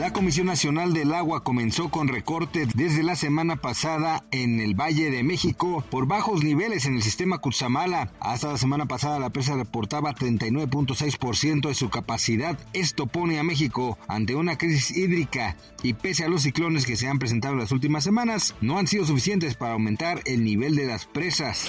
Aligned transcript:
La 0.00 0.14
Comisión 0.14 0.46
Nacional 0.46 0.94
del 0.94 1.12
Agua 1.12 1.44
comenzó 1.44 1.90
con 1.90 2.08
recortes 2.08 2.68
desde 2.72 3.02
la 3.02 3.16
semana 3.16 3.56
pasada 3.56 4.24
en 4.30 4.58
el 4.58 4.74
Valle 4.74 5.10
de 5.10 5.22
México 5.22 5.84
por 5.90 6.06
bajos 6.06 6.42
niveles 6.42 6.86
en 6.86 6.94
el 6.94 7.02
sistema 7.02 7.36
Cutzamala. 7.36 8.10
Hasta 8.18 8.48
la 8.48 8.56
semana 8.56 8.86
pasada 8.86 9.18
la 9.18 9.28
presa 9.28 9.56
reportaba 9.56 10.14
39.6% 10.14 11.68
de 11.68 11.74
su 11.74 11.90
capacidad. 11.90 12.58
Esto 12.72 13.08
pone 13.08 13.38
a 13.38 13.42
México 13.42 13.98
ante 14.08 14.34
una 14.34 14.56
crisis 14.56 14.96
hídrica 14.96 15.58
y 15.82 15.92
pese 15.92 16.24
a 16.24 16.28
los 16.28 16.44
ciclones 16.44 16.86
que 16.86 16.96
se 16.96 17.06
han 17.06 17.18
presentado 17.18 17.52
en 17.52 17.60
las 17.60 17.72
últimas 17.72 18.02
semanas, 18.02 18.54
no 18.62 18.78
han 18.78 18.86
sido 18.86 19.04
suficientes 19.04 19.54
para 19.54 19.74
aumentar 19.74 20.22
el 20.24 20.44
nivel 20.44 20.76
de 20.76 20.86
las 20.86 21.04
presas. 21.04 21.68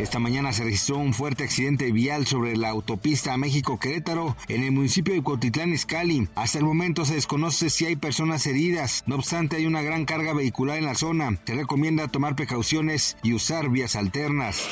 Esta 0.00 0.18
mañana 0.18 0.54
se 0.54 0.64
registró 0.64 0.96
un 0.96 1.12
fuerte 1.12 1.44
accidente 1.44 1.92
vial 1.92 2.26
sobre 2.26 2.56
la 2.56 2.70
autopista 2.70 3.36
México-Querétaro 3.36 4.34
en 4.48 4.62
el 4.62 4.72
municipio 4.72 5.12
de 5.12 5.22
Cotitlán 5.22 5.74
Izcalli. 5.74 6.26
Hasta 6.36 6.56
el 6.56 6.64
momento 6.64 7.04
se 7.04 7.14
desconoce 7.34 7.68
si 7.68 7.84
hay 7.84 7.96
personas 7.96 8.46
heridas. 8.46 9.02
No 9.06 9.16
obstante, 9.16 9.56
hay 9.56 9.66
una 9.66 9.82
gran 9.82 10.04
carga 10.04 10.34
vehicular 10.34 10.78
en 10.78 10.84
la 10.84 10.94
zona. 10.94 11.36
Se 11.44 11.54
recomienda 11.56 12.06
tomar 12.06 12.36
precauciones 12.36 13.16
y 13.24 13.32
usar 13.32 13.70
vías 13.70 13.96
alternas. 13.96 14.68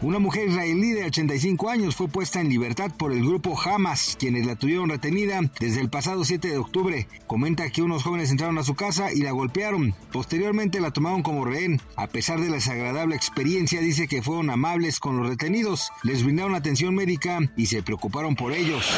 Una 0.00 0.18
mujer 0.18 0.48
israelí 0.48 0.92
de 0.92 1.04
85 1.04 1.68
años 1.68 1.94
fue 1.94 2.08
puesta 2.08 2.40
en 2.40 2.48
libertad 2.48 2.90
por 2.96 3.12
el 3.12 3.20
grupo 3.20 3.60
Hamas, 3.60 4.16
quienes 4.18 4.46
la 4.46 4.56
tuvieron 4.56 4.88
retenida 4.88 5.40
desde 5.60 5.82
el 5.82 5.90
pasado 5.90 6.24
7 6.24 6.48
de 6.48 6.56
octubre. 6.56 7.06
Comenta 7.26 7.68
que 7.68 7.82
unos 7.82 8.02
jóvenes 8.02 8.30
entraron 8.30 8.56
a 8.56 8.64
su 8.64 8.74
casa 8.74 9.12
y 9.12 9.20
la 9.20 9.32
golpearon. 9.32 9.94
Posteriormente 10.10 10.80
la 10.80 10.90
tomaron 10.90 11.22
como 11.22 11.44
rehén. 11.44 11.82
A 11.96 12.06
pesar 12.06 12.40
de 12.40 12.48
la 12.48 12.54
desagradable 12.54 13.14
experiencia, 13.14 13.82
dice 13.82 14.08
que 14.08 14.22
fueron 14.22 14.48
amables 14.48 15.00
con 15.00 15.18
los 15.18 15.28
retenidos, 15.28 15.90
les 16.02 16.24
brindaron 16.24 16.54
atención 16.54 16.94
médica 16.94 17.40
y 17.58 17.66
se 17.66 17.82
preocuparon 17.82 18.36
por 18.36 18.52
ellos. 18.52 18.90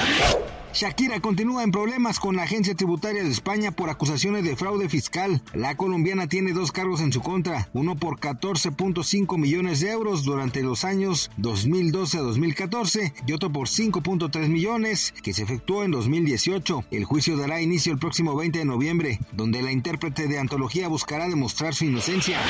Shakira 0.74 1.20
continúa 1.20 1.62
en 1.62 1.70
problemas 1.70 2.18
con 2.18 2.34
la 2.34 2.42
Agencia 2.42 2.74
Tributaria 2.74 3.22
de 3.22 3.30
España 3.30 3.70
por 3.70 3.90
acusaciones 3.90 4.42
de 4.42 4.56
fraude 4.56 4.88
fiscal. 4.88 5.40
La 5.52 5.76
colombiana 5.76 6.28
tiene 6.28 6.52
dos 6.52 6.72
cargos 6.72 7.00
en 7.00 7.12
su 7.12 7.20
contra, 7.20 7.68
uno 7.74 7.94
por 7.94 8.18
14.5 8.18 9.38
millones 9.38 9.78
de 9.78 9.92
euros 9.92 10.24
durante 10.24 10.64
los 10.64 10.84
años 10.84 11.30
2012 11.36 12.18
a 12.18 12.22
2014 12.22 13.14
y 13.24 13.32
otro 13.32 13.52
por 13.52 13.68
5.3 13.68 14.48
millones 14.48 15.14
que 15.22 15.32
se 15.32 15.44
efectuó 15.44 15.84
en 15.84 15.92
2018. 15.92 16.86
El 16.90 17.04
juicio 17.04 17.36
dará 17.36 17.60
inicio 17.60 17.92
el 17.92 18.00
próximo 18.00 18.34
20 18.34 18.58
de 18.58 18.64
noviembre, 18.64 19.20
donde 19.32 19.62
la 19.62 19.70
intérprete 19.70 20.26
de 20.26 20.40
antología 20.40 20.88
buscará 20.88 21.28
demostrar 21.28 21.76
su 21.76 21.84
inocencia. 21.84 22.40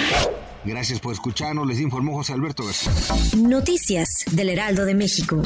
Gracias 0.64 0.98
por 0.98 1.12
escucharnos, 1.12 1.66
les 1.66 1.78
informó 1.78 2.14
José 2.14 2.32
Alberto 2.32 2.64
García. 2.64 2.90
Noticias 3.36 4.24
del 4.30 4.48
Heraldo 4.48 4.86
de 4.86 4.94
México. 4.94 5.42